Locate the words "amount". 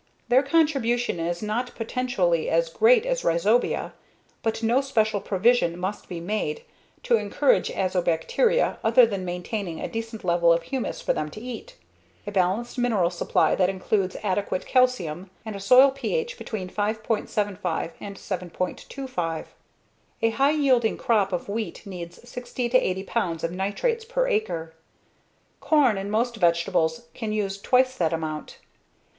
28.13-28.57